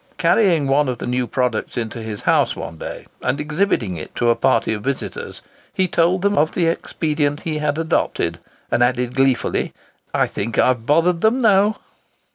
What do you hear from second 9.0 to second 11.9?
gleefully, "I think I have bothered them noo!"